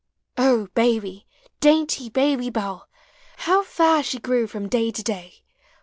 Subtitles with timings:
[0.39, 1.27] O, Baby,
[1.59, 5.43] dainty Baby Bell, \ How fair she grew from day to day!